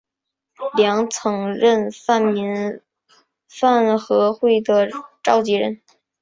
[0.73, 2.81] 梁曾任泛民
[3.47, 4.89] 饭盒会的
[5.21, 5.79] 召集人。